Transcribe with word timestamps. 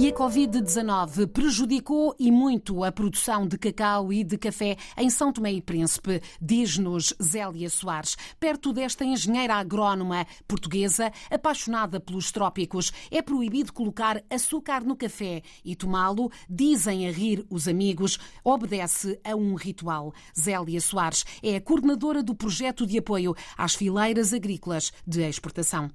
E 0.00 0.06
a 0.06 0.12
Covid-19 0.12 1.26
prejudicou 1.26 2.14
e 2.20 2.30
muito 2.30 2.84
a 2.84 2.92
produção 2.92 3.48
de 3.48 3.58
cacau 3.58 4.12
e 4.12 4.22
de 4.22 4.38
café 4.38 4.76
em 4.96 5.10
São 5.10 5.32
Tomé 5.32 5.54
e 5.54 5.60
Príncipe, 5.60 6.22
diz-nos 6.40 7.12
Zélia 7.20 7.68
Soares. 7.68 8.16
Perto 8.38 8.72
desta 8.72 9.04
engenheira 9.04 9.56
agrónoma 9.56 10.24
portuguesa, 10.46 11.10
apaixonada 11.28 11.98
pelos 11.98 12.30
trópicos, 12.30 12.92
é 13.10 13.20
proibido 13.20 13.72
colocar 13.72 14.22
açúcar 14.30 14.84
no 14.84 14.94
café 14.94 15.42
e 15.64 15.74
tomá-lo, 15.74 16.30
dizem 16.48 17.08
a 17.08 17.10
rir 17.10 17.44
os 17.50 17.66
amigos, 17.66 18.20
obedece 18.44 19.18
a 19.24 19.34
um 19.34 19.56
ritual. 19.56 20.14
Zélia 20.38 20.80
Soares 20.80 21.24
é 21.42 21.56
a 21.56 21.60
coordenadora 21.60 22.22
do 22.22 22.36
projeto 22.36 22.86
de 22.86 22.98
apoio 22.98 23.34
às 23.56 23.74
fileiras 23.74 24.32
agrícolas 24.32 24.92
de 25.04 25.28
exportação. 25.28 25.90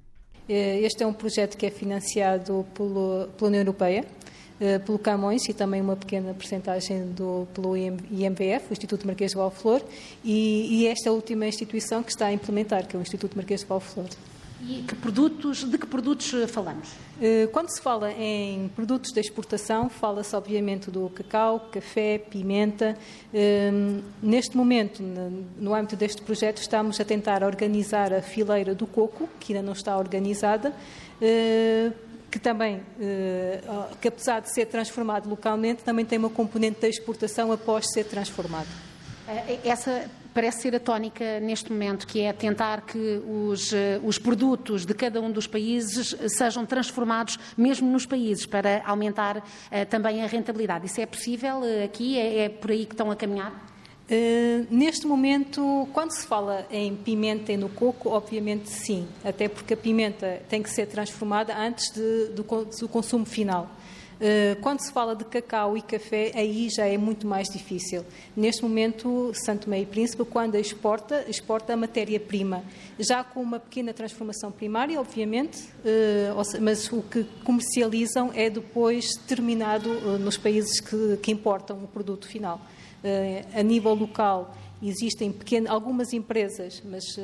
Eh, 0.47 0.81
este 0.81 1.03
é 1.03 1.07
um 1.07 1.13
projeto 1.13 1.57
que 1.57 1.65
é 1.65 1.69
financiado 1.69 2.65
pelo, 2.73 3.27
pela 3.37 3.47
União 3.47 3.61
Europeia, 3.61 4.05
eh, 4.59 4.79
pelo 4.79 4.99
Camões 4.99 5.47
e 5.47 5.53
também 5.53 5.81
uma 5.81 5.95
pequena 5.95 6.33
porcentagem 6.33 7.07
do, 7.11 7.47
pelo 7.53 7.75
IMVF, 7.77 8.69
o 8.69 8.73
Instituto 8.73 9.07
Marquês 9.07 9.31
de 9.31 9.37
Valflor, 9.37 9.81
e, 10.23 10.81
e 10.81 10.87
esta 10.87 11.11
última 11.11 11.47
instituição 11.47 12.03
que 12.03 12.11
está 12.11 12.27
a 12.27 12.33
implementar, 12.33 12.85
que 12.87 12.95
é 12.95 12.99
o 12.99 13.01
Instituto 13.01 13.35
Marquês 13.35 13.61
de 13.61 13.67
Valflor. 13.67 14.07
E 14.65 14.81
que 14.83 14.95
produtos, 14.95 15.63
de 15.65 15.77
que 15.77 15.85
produtos 15.85 16.33
eh, 16.33 16.47
falamos? 16.47 16.89
Eh, 17.21 17.49
quando 17.51 17.69
se 17.69 17.81
fala 17.81 18.11
em 18.13 18.69
produtos 18.69 19.11
de 19.11 19.19
exportação, 19.19 19.89
fala-se 19.89 20.33
obviamente 20.35 20.89
do 20.89 21.09
cacau, 21.09 21.67
café, 21.71 22.17
pimenta. 22.17 22.97
Ehm, 23.33 23.99
neste 24.21 24.55
momento, 24.55 25.03
no 25.57 25.75
âmbito 25.75 25.97
deste 25.97 26.21
projeto, 26.21 26.59
estamos 26.59 26.97
a 27.01 27.03
tentar 27.03 27.43
organizar 27.43 28.13
a 28.13 28.21
fileira 28.21 28.73
do 28.73 28.87
coco, 28.87 29.27
que 29.37 29.53
ainda 29.53 29.65
não 29.65 29.73
está 29.73 29.97
organizada, 29.97 30.73
eh, 31.21 31.91
que 32.31 32.39
também, 32.39 32.81
que 34.01 34.07
apesar 34.07 34.39
de 34.39 34.51
ser 34.51 34.65
transformado 34.65 35.29
localmente, 35.29 35.83
também 35.83 36.03
tem 36.03 36.17
uma 36.17 36.31
componente 36.31 36.81
da 36.81 36.89
exportação 36.89 37.51
após 37.51 37.85
ser 37.93 38.05
transformado. 38.05 38.69
Essa 39.63 40.09
parece 40.33 40.63
ser 40.63 40.75
a 40.75 40.79
tónica 40.79 41.39
neste 41.39 41.71
momento, 41.71 42.07
que 42.07 42.21
é 42.21 42.33
tentar 42.33 42.81
que 42.81 43.21
os, 43.27 43.71
eh, 43.71 43.99
os 44.03 44.17
produtos 44.17 44.85
de 44.85 44.93
cada 44.93 45.21
um 45.21 45.31
dos 45.31 45.47
países 45.47 46.15
sejam 46.27 46.65
transformados 46.65 47.37
mesmo 47.57 47.89
nos 47.89 48.05
países, 48.05 48.45
para 48.45 48.81
aumentar 48.85 49.37
uh, 49.37 49.41
também 49.89 50.23
a 50.23 50.27
rentabilidade. 50.27 50.85
Isso 50.85 50.99
é 50.99 51.05
possível 51.05 51.59
uh, 51.59 51.85
aqui? 51.85 52.17
É, 52.17 52.45
é, 52.45 52.49
por 52.49 52.71
aí 52.71 52.85
que 52.85 52.93
estão 52.93 53.11
a 53.11 53.15
caminhar? 53.15 53.51
Uh, 54.09 54.67
neste 54.69 55.07
momento, 55.07 55.87
quando 55.93 56.11
se 56.11 56.25
fala 56.25 56.65
em 56.69 56.95
pimenta 56.95 57.51
e 57.51 57.57
no 57.57 57.69
coco, 57.69 58.09
obviamente 58.09 58.69
sim, 58.69 59.07
até 59.23 59.47
porque 59.47 59.73
a 59.73 59.77
pimenta 59.77 60.41
tem 60.49 60.61
que 60.61 60.69
ser 60.69 60.87
transformada 60.87 61.55
antes 61.55 61.91
de, 61.91 62.27
do, 62.29 62.43
do 62.43 62.89
consumo 62.89 63.25
final. 63.25 63.69
Eh, 64.19 64.57
quando 64.61 64.79
se 64.79 64.91
fala 64.91 65.15
de 65.15 65.25
cacau 65.25 65.77
e 65.77 65.81
café, 65.81 66.31
aí 66.35 66.69
já 66.69 66.85
é 66.85 66.97
muito 66.97 67.27
mais 67.27 67.47
difícil. 67.49 68.05
Neste 68.35 68.63
momento, 68.63 69.31
Santo 69.33 69.69
Meio 69.69 69.85
Príncipe, 69.87 70.23
quando 70.25 70.55
exporta, 70.55 71.25
exporta 71.27 71.73
a 71.73 71.77
matéria-prima, 71.77 72.63
já 72.99 73.23
com 73.23 73.41
uma 73.41 73.59
pequena 73.59 73.93
transformação 73.93 74.51
primária, 74.51 74.99
obviamente, 74.99 75.67
eh, 75.85 76.31
mas 76.61 76.91
o 76.91 77.01
que 77.01 77.25
comercializam 77.43 78.31
é 78.33 78.49
depois 78.49 79.15
terminado 79.27 79.89
eh, 79.91 80.17
nos 80.17 80.37
países 80.37 80.79
que, 80.79 81.17
que 81.21 81.31
importam 81.31 81.83
o 81.83 81.87
produto 81.87 82.27
final. 82.27 82.61
A 83.53 83.61
nível 83.61 83.93
local, 83.93 84.55
Existem 84.83 85.33
algumas 85.69 86.11
empresas, 86.11 86.83
mas 86.83 87.17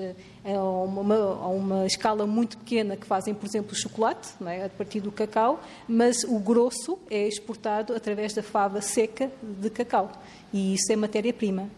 a, 0.45 0.63
uma, 0.63 1.15
a 1.15 1.47
uma 1.47 1.85
escala 1.85 2.25
muito 2.25 2.57
pequena, 2.57 2.95
que 2.95 3.05
fazem, 3.05 3.33
por 3.33 3.45
exemplo, 3.45 3.75
chocolate, 3.75 4.29
é? 4.45 4.65
a 4.65 4.69
partir 4.69 5.01
do 5.01 5.11
cacau, 5.11 5.61
mas 5.85 6.23
o 6.23 6.39
grosso 6.39 6.97
é 7.09 7.27
exportado 7.27 7.93
através 7.93 8.33
da 8.33 8.41
fava 8.41 8.81
seca 8.81 9.29
de 9.43 9.69
cacau. 9.69 10.09
E 10.53 10.73
isso 10.73 10.89
é 10.91 10.95
matéria-prima. 10.95 11.69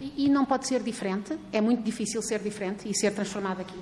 E, 0.00 0.26
e 0.26 0.28
não 0.28 0.44
pode 0.44 0.68
ser 0.68 0.82
diferente? 0.82 1.36
É 1.52 1.60
muito 1.60 1.82
difícil 1.82 2.22
ser 2.22 2.38
diferente 2.40 2.88
e 2.88 2.94
ser 2.94 3.12
transformado 3.12 3.60
aqui? 3.60 3.78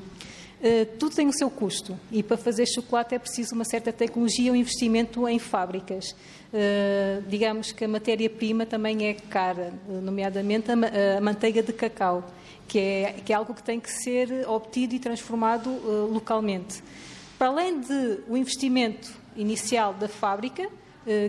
Uh, 0.60 0.87
tudo 0.98 1.15
tem 1.15 1.26
o 1.26 1.32
seu 1.32 1.50
custo 1.50 1.98
e 2.10 2.22
para 2.22 2.37
fazer 2.37 2.65
chocolate 2.66 3.15
é 3.15 3.19
preciso 3.19 3.54
uma 3.54 3.65
certa 3.65 3.92
tecnologia 3.92 4.53
um 4.53 4.56
investimento 4.56 5.28
em 5.28 5.38
fábricas. 5.38 6.12
Uh, 6.53 7.22
digamos 7.28 7.72
que 7.72 7.84
a 7.84 7.88
matéria-prima 7.88 8.64
também 8.64 9.06
é 9.06 9.14
cara, 9.14 9.75
nomeadamente 9.88 10.70
a, 10.70 11.20
manteiga 11.20 11.62
de 11.62 11.72
cacau, 11.72 12.25
que 12.69 12.78
é, 12.78 13.16
que 13.25 13.32
é 13.32 13.37
algo 13.37 13.53
que 13.53 13.62
tem 13.62 13.78
que 13.78 13.91
ser 13.91 14.48
obtido 14.48 14.94
e 14.94 14.98
transformado 14.98 15.70
localmente. 16.10 16.82
Para 17.38 17.48
além 17.48 17.81
de 17.81 18.20
o 18.28 18.37
investimento 18.37 19.12
inicial 19.37 19.93
da 19.93 20.09
fábrica, 20.09 20.62
eh, 20.62 20.83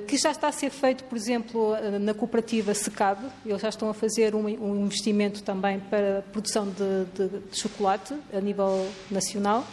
que 0.08 0.18
já 0.18 0.32
está 0.32 0.48
a 0.48 0.52
ser 0.52 0.70
feito, 0.70 1.04
por 1.04 1.18
exemplo, 1.18 1.76
eh, 1.76 2.00
na 2.00 2.14
cooperativa 2.14 2.74
Secab, 2.74 3.26
eles 3.46 3.62
já 3.62 3.70
estão 3.70 3.90
a 3.90 3.94
fazer 3.94 4.34
um, 4.34 4.48
investimento 4.86 5.44
também 5.44 5.80
para 5.80 6.24
produção 6.32 6.66
de, 6.66 7.06
de, 7.14 7.40
de 7.40 7.58
chocolate 7.60 8.14
a 8.34 8.40
nível 8.40 8.88
nacional. 9.12 9.66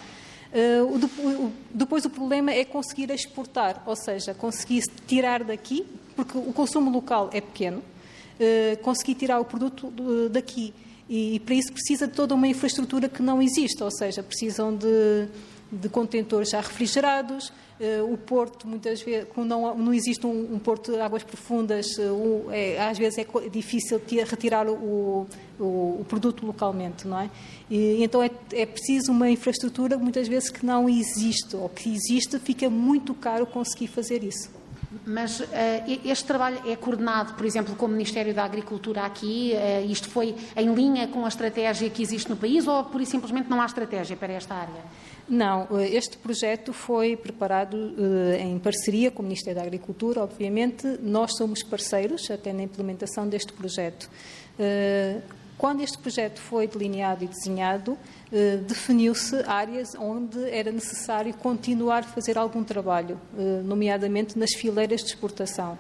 O, 0.91 1.51
depois 1.73 2.05
o 2.05 2.11
problema 2.11 2.53
é 2.53 2.62
conseguir 2.62 3.11
exportar, 3.11 3.83
ou 3.87 3.97
seja, 3.97 4.35
conseguir 4.35 4.83
tirar 5.07 5.43
daqui, 5.45 5.87
porque 6.15 6.37
o 6.37 6.53
consumo 6.53 6.91
local 6.91 7.31
é 7.33 7.41
pequeno, 7.41 7.83
conseguir 8.83 9.15
tirar 9.15 9.41
o 9.41 9.47
produto 9.47 9.91
daqui. 10.31 10.75
E 11.09 11.41
para 11.41 11.55
isso 11.55 11.73
precisa 11.73 12.07
de 12.07 12.12
toda 12.12 12.35
uma 12.35 12.47
infraestrutura 12.47 13.09
que 13.09 13.23
não 13.23 13.41
existe, 13.41 13.83
ou 13.83 13.91
seja, 13.91 14.23
precisam 14.23 14.77
de 14.77 15.27
de 15.72 15.88
contentores 15.88 16.50
já 16.50 16.60
refrigerados, 16.60 17.49
uh, 17.81 18.12
o 18.12 18.19
porto, 18.19 18.69
muitas 18.69 19.00
vezes, 19.00 19.27
como 19.34 19.47
não, 19.47 19.75
não 19.75 19.94
existe 19.94 20.27
um, 20.27 20.55
um 20.55 20.59
porto 20.59 20.93
de 20.93 21.00
águas 21.00 21.22
profundas, 21.22 21.87
uh, 21.97 22.50
é, 22.50 22.78
às 22.78 22.99
vezes 22.99 23.19
é 23.19 23.49
difícil 23.49 23.99
retirar 24.28 24.69
o, 24.69 25.27
o, 25.59 25.66
o, 26.00 26.06
produto 26.06 26.44
localmente, 26.44 27.09
não 27.09 27.19
é? 27.19 27.31
E, 27.71 28.05
então 28.05 28.22
é, 28.22 28.31
é 28.53 28.66
preciso 28.66 29.11
uma 29.12 29.31
infraestrutura, 29.31 29.97
muitas 29.97 30.28
vezes, 30.28 30.50
que 30.50 30.65
não 30.66 30.88
existe, 30.88 31.56
ou 31.56 31.71
que 31.71 31.91
existe, 31.91 32.38
fica 32.38 32.69
muito 32.69 33.15
caro 33.15 33.47
conseguir 33.47 33.87
fazer 33.87 34.22
isso. 34.22 34.62
Mas 35.07 35.41
uh, 35.41 35.47
este 36.05 36.25
trabalho 36.25 36.61
é 36.67 36.77
coordenado, 36.77 37.35
por 37.35 37.47
exemplo, 37.47 37.75
com 37.75 37.87
o 37.87 37.89
Ministério 37.89 38.35
da 38.35 38.45
Agricultura 38.45 39.03
aqui? 39.03 39.53
Uh, 39.55 39.91
isto 39.91 40.09
foi 40.09 40.35
em 40.57 40.75
linha 40.75 41.09
com 41.09 41.25
a 41.25 41.29
estratégia 41.29 41.89
que 41.91 42.03
existe 42.03 42.29
no 42.29 42.37
país 42.37 42.67
ou, 42.67 42.85
por 42.85 43.05
simplesmente, 43.07 43.49
não 43.49 43.61
há 43.61 43.67
estratégia 43.67 44.17
para 44.17 44.33
esta 44.33 44.55
área? 44.55 44.83
Não, 45.29 45.67
eh, 45.79 45.89
este 45.95 46.17
projeto 46.19 46.73
foi 46.73 47.17
preparado 47.17 47.75
uh, 47.75 48.35
em 48.39 48.59
parceria 48.59 49.11
com 49.11 49.23
o 49.23 49.25
Ministério 49.25 49.61
da 49.61 49.67
Agricultura, 49.67 50.23
obviamente. 50.23 50.87
Nós 51.01 51.37
somos 51.37 51.63
parceiros 51.63 52.31
até 52.31 52.53
na 52.53 52.63
implementação 52.63 53.29
deste 53.29 53.53
projeto. 53.53 54.11
Quando 55.62 55.81
este 55.81 55.97
projeto 55.97 56.41
foi 56.41 56.67
delineado 56.67 57.23
e 57.23 57.28
desenhado, 57.28 57.93
uh, 57.93 58.56
definiu-se 58.67 59.45
áreas 59.47 59.95
onde 59.95 60.50
era 60.50 60.73
necessário 60.73 61.33
continuar 61.34 62.00
a 62.00 62.03
fazer 62.03 62.37
algum 62.37 62.65
trabalho, 62.65 63.17
nomeadamente 63.65 64.37
nas 64.37 64.53
fileiras 64.55 65.03
de 65.03 65.11
exportação. 65.11 65.78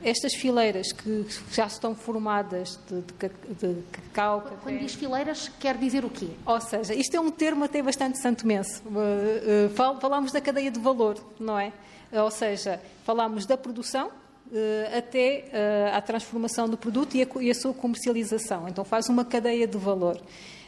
Estas 0.00 0.32
fileiras 0.32 0.92
que 0.92 1.26
já 1.50 1.66
estão 1.66 1.92
formadas 1.92 2.78
de, 2.88 3.00
de, 3.00 3.74
de 3.74 3.82
cacau. 3.90 4.42
Quando 4.42 4.60
café, 4.62 4.78
diz 4.78 4.94
fileiras, 4.94 5.50
quer 5.58 5.76
dizer 5.76 6.04
o 6.04 6.10
quê? 6.10 6.28
Ou 6.46 6.60
seja, 6.60 6.94
isto 6.94 7.16
é 7.16 7.20
um 7.20 7.32
termo 7.32 7.64
até 7.64 7.82
bastante 7.82 8.22
santomense. 8.22 8.80
Uh, 8.86 9.66
uh, 9.66 9.98
falamos 10.00 10.30
da 10.30 10.40
cadeia 10.40 10.70
de 10.70 10.78
valor, 10.78 11.16
não 11.40 11.58
é? 11.58 11.72
Ou 12.12 12.30
seja, 12.30 12.80
falamos 13.04 13.44
da 13.44 13.56
produção, 13.56 14.12
até 14.96 15.44
uh, 15.48 15.96
à 15.96 16.00
transformação 16.00 16.68
do 16.68 16.76
produto 16.76 17.16
e 17.16 17.50
a, 17.50 17.54
sua 17.54 17.74
comercialização. 17.74 18.68
Então 18.68 18.84
faz 18.84 19.08
uma 19.08 19.24
cadeia 19.24 19.66
de 19.66 19.76
valor. 19.76 20.20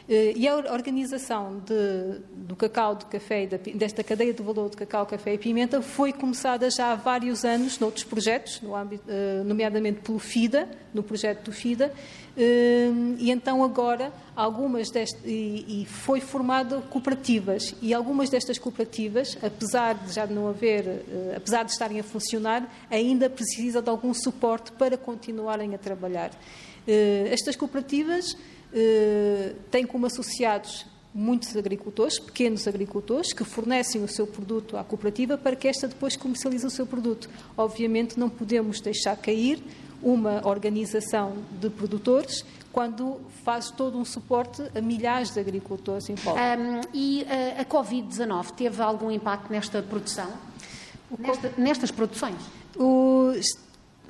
Eh, 0.09 0.33
e 0.35 0.47
a 0.47 0.55
organização 0.55 1.61
de, 1.63 2.19
do 2.35 2.55
cacau, 2.55 2.95
do 2.95 3.05
café, 3.05 3.45
desta 3.45 4.03
cadeia 4.03 4.33
de 4.33 4.41
valor 4.41 4.67
de 4.71 4.75
cacau, 4.75 5.05
café 5.05 5.35
e 5.35 5.37
pimenta 5.37 5.83
foi 5.83 6.11
começada 6.11 6.67
já 6.71 6.93
há 6.93 6.95
vários 6.95 7.45
anos 7.45 7.77
noutros 7.77 8.03
projetos, 8.03 8.59
no 8.59 8.75
âmbito, 8.75 9.03
eh, 9.07 9.43
nomeadamente 9.45 9.99
pelo 9.99 10.17
FIDA, 10.17 10.67
no 10.95 11.03
projeto 11.03 11.43
do 11.43 11.51
FIDA, 11.51 11.93
eh, 12.35 12.89
e 13.19 13.29
então 13.29 13.63
agora 13.63 14.11
algumas 14.35 14.89
destas, 14.89 15.21
e, 15.23 15.85
foi 15.87 16.19
formado 16.19 16.81
cooperativas, 16.89 17.75
e 17.79 17.93
algumas 17.93 18.31
destas 18.31 18.57
cooperativas, 18.57 19.37
apesar 19.43 19.93
de 19.93 20.11
já 20.11 20.25
não 20.25 20.47
haver, 20.47 21.05
apesar 21.35 21.63
de 21.63 21.71
estarem 21.71 21.99
a 21.99 22.03
funcionar, 22.03 22.67
ainda 22.89 23.29
precisam 23.29 23.81
de 23.83 23.89
algum 23.89 24.13
suporte 24.13 24.71
para 24.71 24.97
continuarem 24.97 25.75
a 25.75 25.77
trabalhar. 25.77 26.31
Estas 26.87 27.55
cooperativas 27.55 28.35
tem 29.71 29.85
como 29.85 30.05
associados 30.05 30.85
muitos 31.13 31.55
agricultores, 31.57 32.19
pequenos 32.19 32.67
agricultores, 32.67 33.33
que 33.33 33.43
fornecem 33.43 34.03
o 34.03 34.07
seu 34.07 34.27
produto 34.27 34.77
à 34.77 34.83
cooperativa 34.83 35.37
para 35.37 35.55
que 35.55 35.67
esta 35.67 35.87
depois 35.87 36.15
comercialize 36.15 36.65
o 36.65 36.69
seu 36.69 36.85
produto. 36.85 37.29
Obviamente 37.57 38.19
não 38.19 38.29
podemos 38.29 38.79
deixar 38.79 39.15
cair 39.17 39.61
uma 40.01 40.47
organização 40.47 41.33
de 41.59 41.69
produtores 41.69 42.45
quando 42.71 43.19
faz 43.43 43.71
todo 43.71 43.97
um 43.97 44.05
suporte 44.05 44.61
a 44.75 44.81
milhares 44.81 45.31
de 45.31 45.39
agricultores 45.39 46.07
em 46.09 46.15
Póvoa. 46.15 46.39
Um, 46.39 46.81
e 46.93 47.25
a, 47.25 47.61
a 47.61 47.65
Covid-19 47.65 48.51
teve 48.51 48.81
algum 48.81 49.11
impacto 49.11 49.51
nesta 49.51 49.81
produção? 49.81 50.31
Nesta, 51.17 51.53
nestas 51.57 51.91
produções? 51.91 52.37
O, 52.77 53.33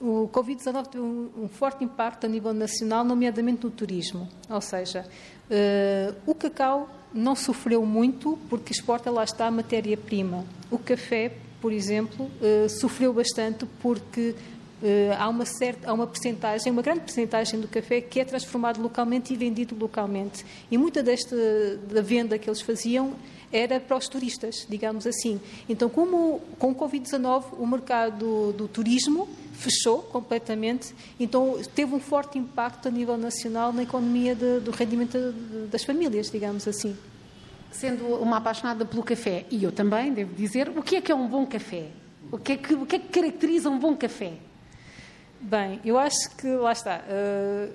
o 0.02 0.30
Covid-19 0.32 0.88
teve 0.88 1.04
um, 1.04 1.50
forte 1.50 1.84
impacto 1.84 2.26
a 2.26 2.30
nível 2.30 2.54
nacional, 2.54 3.04
nomeadamente 3.04 3.64
no 3.64 3.72
turismo. 3.72 4.28
Ou 4.50 4.62
seja, 4.62 5.06
uh, 5.50 6.16
o 6.26 6.34
cacau 6.34 6.90
não 7.14 7.36
sofreu 7.36 7.86
muito 7.86 8.38
porque 8.50 8.72
exporta 8.72 9.12
lá 9.12 9.24
está 9.24 9.48
a 9.48 9.52
matéria-prima. 9.52 10.46
O 10.72 10.78
café, 10.78 11.34
por 11.62 11.72
exemplo, 11.72 12.26
uh, 12.26 12.70
sofreu 12.70 13.14
bastante 13.14 13.66
porque 13.82 14.36
Uh, 14.82 15.12
há 15.20 15.28
uma 15.28 15.44
certa, 15.44 15.90
há 15.90 15.94
uma 15.94 16.08
percentagem, 16.08 16.72
uma 16.72 16.82
grande 16.82 17.02
percentagem 17.02 17.60
do 17.60 17.68
café 17.68 18.00
que 18.00 18.18
é 18.18 18.24
transformado 18.24 18.82
localmente 18.82 19.34
e 19.34 19.36
vendido 19.36 19.76
localmente. 19.78 20.46
E 20.72 20.78
muita 20.78 21.04
desta 21.04 21.36
da 21.92 22.02
venda 22.02 22.40
que 22.40 22.50
eles 22.50 22.62
faziam 22.62 23.14
era 23.52 23.78
para 23.78 23.98
os 23.98 24.08
turistas, 24.08 24.66
digamos 24.70 25.06
assim. 25.06 25.40
Então, 25.68 25.90
como 25.90 26.40
com 26.58 26.72
o 26.72 26.76
Covid-19 26.76 27.44
o 27.58 27.68
mercado 27.68 28.18
do, 28.20 28.54
do 28.54 28.68
turismo 28.70 29.28
fechou 29.60 30.02
completamente, 30.04 30.96
então 31.20 31.60
teve 31.76 31.94
um 31.94 32.00
forte 32.00 32.38
impacto 32.38 32.88
a 32.88 32.92
nível 32.92 33.18
nacional 33.18 33.74
na 33.74 33.84
economia 33.84 34.34
de, 34.34 34.60
do 34.62 34.72
rendimento 34.72 35.18
das 35.70 35.84
famílias, 35.84 36.32
digamos 36.32 36.68
assim. 36.68 36.98
Sendo 37.72 38.06
uma 38.16 38.38
apaixonada 38.38 38.86
pelo 38.86 39.04
café, 39.04 39.46
e 39.52 39.64
eu 39.64 39.72
também, 39.72 40.14
devo 40.14 40.34
dizer, 40.34 40.70
o 40.70 40.82
que 40.82 40.96
é 40.96 41.02
que 41.02 41.12
é 41.12 41.16
um 41.16 41.28
bom 41.28 41.46
café? 41.46 41.88
O 42.32 42.38
que 42.38 42.54
é 42.54 42.58
que, 42.58 42.74
o 42.74 42.86
que, 42.86 42.96
é 42.96 43.00
que 43.00 43.08
caracteriza 43.10 43.70
um 43.70 43.78
bom 43.78 43.96
café? 43.96 44.34
Bem, 45.42 45.80
eu 45.86 45.98
acho 45.98 46.36
que 46.38 46.48
lá 46.48 46.72
está. 46.72 47.02
Uh, 47.02 47.72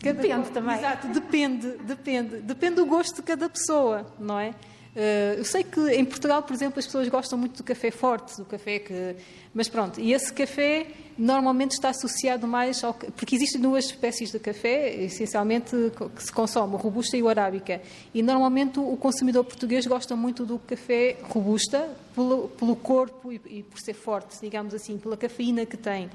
depende 0.00 0.50
também. 0.50 0.76
Exato, 0.76 1.08
depende, 1.08 1.68
depende. 1.78 2.36
Depende 2.38 2.76
do 2.76 2.86
gosto 2.86 3.16
de 3.16 3.22
cada 3.22 3.48
pessoa, 3.48 4.06
não 4.18 4.38
é? 4.38 4.54
Uh, 4.94 5.38
eu 5.38 5.44
sei 5.44 5.64
que 5.64 5.80
em 5.90 6.04
Portugal, 6.04 6.40
por 6.44 6.54
exemplo, 6.54 6.78
as 6.78 6.86
pessoas 6.86 7.08
gostam 7.08 7.36
muito 7.36 7.56
do 7.56 7.64
café 7.64 7.90
forte, 7.90 8.36
do 8.36 8.44
café 8.44 8.78
que. 8.78 9.16
Mas 9.52 9.68
pronto, 9.68 10.00
e 10.00 10.12
esse 10.12 10.32
café 10.32 10.86
normalmente 11.18 11.72
está 11.72 11.88
associado 11.88 12.46
mais 12.46 12.84
ao. 12.84 12.94
Porque 12.94 13.34
existem 13.34 13.60
duas 13.60 13.86
espécies 13.86 14.30
de 14.30 14.38
café, 14.38 14.94
essencialmente, 15.02 15.70
que 16.14 16.22
se 16.22 16.32
consome, 16.32 16.74
o 16.74 16.76
robusta 16.76 17.16
e 17.16 17.22
o 17.22 17.28
arábica. 17.28 17.82
E 18.14 18.22
normalmente 18.22 18.78
o 18.78 18.96
consumidor 18.96 19.44
português 19.44 19.84
gosta 19.84 20.14
muito 20.14 20.46
do 20.46 20.60
café 20.60 21.16
robusta, 21.24 21.88
pelo, 22.14 22.48
pelo 22.50 22.76
corpo 22.76 23.32
e, 23.32 23.40
e 23.46 23.62
por 23.64 23.80
ser 23.80 23.94
forte, 23.94 24.38
digamos 24.40 24.74
assim, 24.74 24.96
pela 24.96 25.16
cafeína 25.16 25.66
que 25.66 25.76
tem. 25.76 26.08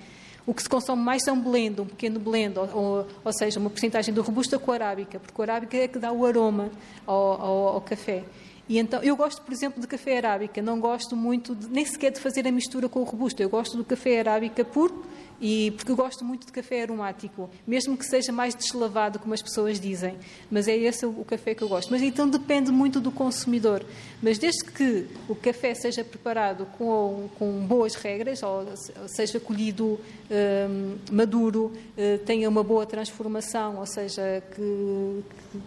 O 0.48 0.54
que 0.54 0.64
se 0.64 0.70
consome 0.70 1.02
mais 1.02 1.28
é 1.28 1.32
um 1.32 1.40
blend, 1.40 1.82
um 1.82 1.86
pequeno 1.86 2.20
blend, 2.20 2.58
ou, 2.58 2.70
ou, 2.74 3.08
ou 3.24 3.34
seja, 3.34 3.60
uma 3.60 3.70
porcentagem 3.70 4.14
do 4.14 4.22
robusta 4.22 4.58
com 4.58 4.72
a 4.72 4.76
arábica, 4.76 5.20
porque 5.20 5.40
o 5.40 5.44
arábica 5.44 5.78
é 5.78 5.88
que 5.88 6.00
dá 6.00 6.12
o 6.12 6.26
aroma 6.26 6.72
ao, 7.06 7.42
ao, 7.42 7.68
ao 7.68 7.82
café. 7.82 8.24
E 8.70 8.78
então, 8.78 9.02
eu 9.02 9.16
gosto, 9.16 9.42
por 9.42 9.52
exemplo, 9.52 9.82
de 9.82 9.88
café 9.88 10.18
arábica, 10.18 10.62
não 10.62 10.80
gosto 10.80 11.16
muito, 11.16 11.56
de, 11.56 11.68
nem 11.68 11.84
sequer 11.84 12.12
de 12.12 12.20
fazer 12.20 12.48
a 12.48 12.52
mistura 12.52 12.88
com 12.88 13.00
o 13.00 13.04
robusto, 13.04 13.42
eu 13.42 13.50
gosto 13.50 13.76
do 13.76 13.84
café 13.84 14.20
arábica 14.20 14.64
puro, 14.64 15.04
e 15.42 15.72
porque 15.72 15.92
eu 15.92 15.96
gosto 15.96 16.26
muito 16.26 16.46
de 16.46 16.52
café 16.52 16.82
aromático, 16.82 17.50
mesmo 17.66 17.98
que 17.98 18.06
seja 18.06 18.32
mais 18.32 18.54
deslavado, 18.54 19.20
como 19.20 19.34
as 19.34 19.42
pessoas 19.42 19.80
dizem. 19.80 20.18
Mas 20.52 20.68
é 20.68 20.76
esse 20.76 21.06
o 21.06 21.24
café 21.24 21.56
que 21.56 21.62
eu 21.62 21.70
gosto. 21.70 21.90
Mas 21.92 22.02
então 22.02 22.30
depende 22.30 22.72
muito 22.72 23.00
do 23.00 23.12
consumidor. 23.12 23.86
Mas 24.22 24.38
desde 24.38 24.66
que 24.66 25.08
o 25.30 25.36
café 25.36 25.74
seja 25.74 26.04
preparado 26.04 26.66
com, 26.78 27.30
com 27.40 27.66
boas 27.66 27.96
regras, 27.96 28.44
ou 28.44 28.66
seja 29.08 29.40
colhido 29.40 30.00
um, 30.30 30.98
maduro, 31.12 31.72
uh, 31.98 32.18
tenha 32.26 32.50
uma 32.50 32.64
boa 32.64 32.86
transformação, 32.86 33.78
ou 33.78 33.86
seja, 33.86 34.44
que, 34.54 35.24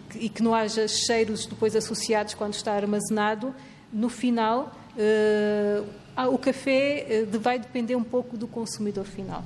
que, 0.09 0.25
e 0.25 0.29
que 0.29 0.43
não 0.43 0.53
haja 0.53 0.87
cheiros 0.87 1.47
depois 1.47 1.75
associados 1.75 2.35
quando 2.35 2.53
está 2.53 2.73
armazenado, 2.73 3.55
no 3.91 4.09
final. 4.09 4.71
Uh, 4.95 6.02
o 6.17 6.37
café 6.37 7.25
uh, 7.27 7.39
vai 7.39 7.59
depender 7.59 7.95
um 7.95 8.03
pouco 8.03 8.37
do 8.37 8.47
consumidor 8.47 9.05
final. 9.05 9.43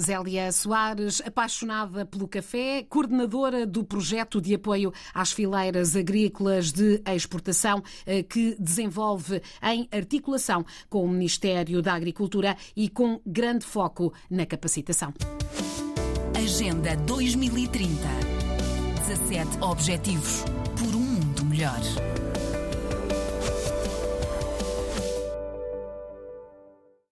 Zélia 0.00 0.50
Soares, 0.50 1.20
apaixonada 1.24 2.06
pelo 2.06 2.26
café, 2.26 2.84
coordenadora 2.88 3.66
do 3.66 3.84
projeto 3.84 4.40
de 4.40 4.54
apoio 4.54 4.92
às 5.12 5.32
fileiras 5.32 5.94
agrícolas 5.94 6.72
de 6.72 7.02
exportação, 7.14 7.82
eh, 8.06 8.22
que 8.22 8.56
desenvolve 8.58 9.42
em 9.62 9.88
articulação 9.92 10.64
com 10.88 11.04
o 11.04 11.08
Ministério 11.08 11.82
da 11.82 11.94
Agricultura 11.94 12.56
e 12.74 12.88
com 12.88 13.20
grande 13.26 13.66
foco 13.66 14.12
na 14.30 14.46
capacitação. 14.46 15.12
Agenda 16.34 16.96
2030. 16.96 17.90
17 19.06 19.58
Objetivos 19.60 20.44
por 20.78 20.94
um 20.94 21.00
mundo 21.00 21.44
melhor. 21.44 21.80